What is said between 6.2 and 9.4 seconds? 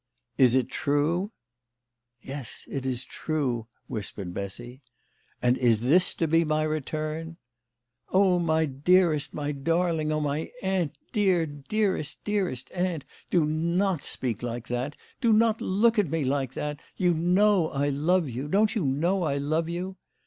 be my return?" "Oh, my dearest,